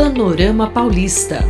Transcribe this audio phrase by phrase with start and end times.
[0.00, 1.44] Panorama Paulista.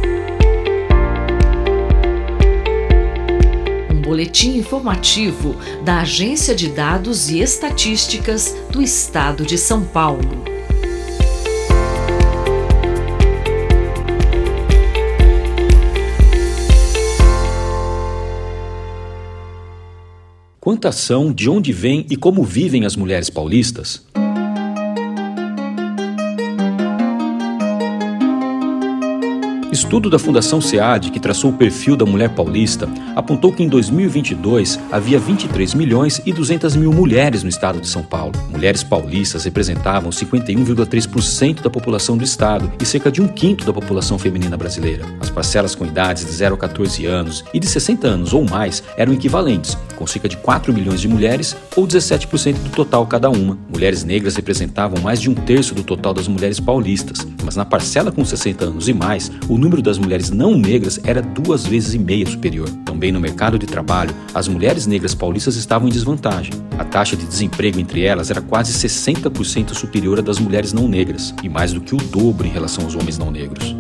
[3.93, 10.43] Um boletim informativo da Agência de Dados e Estatísticas do Estado de São Paulo.
[20.59, 24.08] Quantas são, de onde vêm e como vivem as mulheres paulistas?
[29.79, 34.77] Estudo da Fundação SEAD, que traçou o perfil da mulher paulista, apontou que em 2022
[34.91, 38.33] havia 23 milhões e 200 mil mulheres no estado de São Paulo.
[38.51, 44.19] Mulheres paulistas representavam 51,3% da população do estado e cerca de um quinto da população
[44.19, 45.05] feminina brasileira.
[45.21, 48.83] As parcelas com idades de 0 a 14 anos e de 60 anos ou mais
[48.97, 53.57] eram equivalentes, com cerca de 4 milhões de mulheres ou 17% do total cada uma.
[53.73, 58.11] Mulheres negras representavam mais de um terço do total das mulheres paulistas, mas na parcela
[58.11, 61.99] com 60 anos e mais, o número das mulheres não negras era duas vezes e
[61.99, 62.69] meia superior.
[62.85, 66.55] Também no mercado de trabalho, as mulheres negras paulistas estavam em desvantagem.
[66.79, 71.35] A taxa de desemprego entre elas era quase 60% superior à das mulheres não negras,
[71.43, 73.77] e mais do que o dobro em relação aos homens não negros.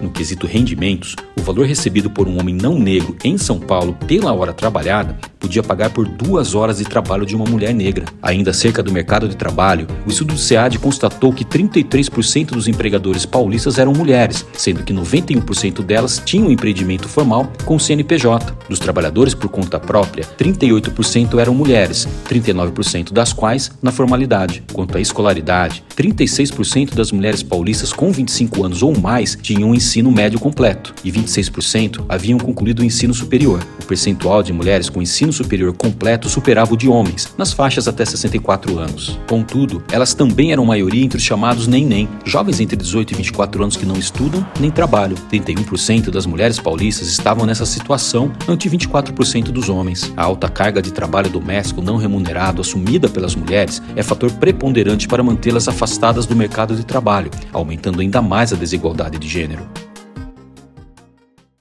[0.00, 4.32] No quesito rendimentos, o valor recebido por um homem não negro em São Paulo pela
[4.32, 8.04] hora trabalhada podia pagar por duas horas de trabalho de uma mulher negra.
[8.22, 13.24] Ainda acerca do mercado de trabalho, o estudo do SEAD constatou que 33% dos empregadores
[13.24, 18.54] paulistas eram mulheres, sendo que 91% delas tinham empreendimento formal com CNPJ.
[18.68, 24.62] Dos trabalhadores por conta própria, 38% eram mulheres, 39% das quais na formalidade.
[24.72, 30.10] Quanto à escolaridade, 36% das mulheres paulistas com 25 anos ou mais tinham um ensino
[30.10, 33.60] médio completo e 26% haviam concluído o ensino superior.
[33.90, 38.04] Percentual de mulheres com ensino ensino superior completo superava o de homens, nas faixas até
[38.04, 39.18] 64 anos.
[39.28, 43.76] Contudo, elas também eram maioria entre os chamados nem-nem, jovens entre 18 e 24 anos
[43.76, 45.16] que não estudam nem trabalham.
[45.30, 50.12] 31% das mulheres paulistas estavam nessa situação, ante 24% dos homens.
[50.16, 55.22] A alta carga de trabalho doméstico não remunerado assumida pelas mulheres é fator preponderante para
[55.22, 59.68] mantê-las afastadas do mercado de trabalho, aumentando ainda mais a desigualdade de gênero.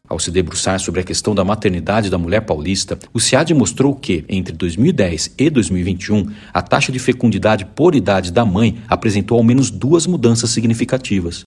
[0.10, 4.26] Ao se debruçar sobre a questão da maternidade da mulher paulista, o SEAD mostrou que,
[4.28, 9.70] entre 2010 e 2021, a taxa de fecundidade por idade da mãe apresentou ao menos
[9.70, 11.46] duas mudanças significativas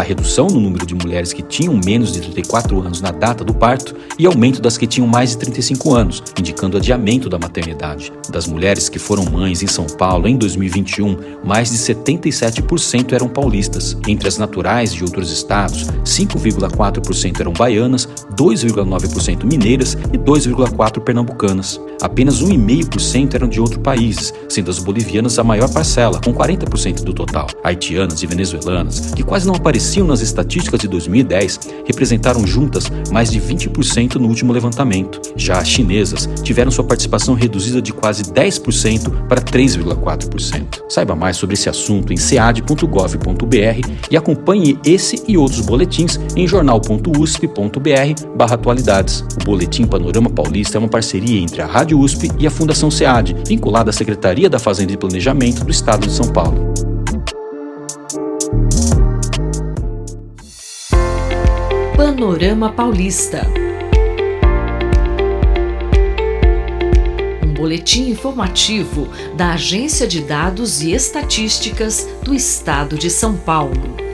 [0.00, 3.52] a redução no número de mulheres que tinham menos de 34 anos na data do
[3.52, 8.10] parto e aumento das que tinham mais de 35 anos, indicando adiamento da maternidade.
[8.30, 13.96] Das mulheres que foram mães em São Paulo em 2021, mais de 77% eram paulistas.
[14.08, 21.78] Entre as naturais de outros estados, 5,4% eram baianas, 2,9% mineiras e 2,4% pernambucanas.
[22.00, 27.12] Apenas 1,5% eram de outros países, sendo as bolivianas a maior parcela, com 40% do
[27.12, 27.46] total.
[27.62, 33.28] Haitianas e venezuelanas, que quase não apareciam apareciam nas estatísticas de 2010 representaram juntas mais
[33.28, 35.20] de 20% no último levantamento.
[35.34, 40.84] Já as chinesas tiveram sua participação reduzida de quase 10% para 3,4%.
[40.88, 49.24] Saiba mais sobre esse assunto em cead.gov.br e acompanhe esse e outros boletins em jornal.usp.br/atualidades.
[49.40, 53.34] O Boletim Panorama Paulista é uma parceria entre a Rádio USP e a Fundação SEAD,
[53.46, 56.89] vinculada à Secretaria da Fazenda e Planejamento do Estado de São Paulo.
[62.02, 63.46] Panorama Paulista.
[67.44, 69.06] Um boletim informativo
[69.36, 74.09] da Agência de Dados e Estatísticas do Estado de São Paulo.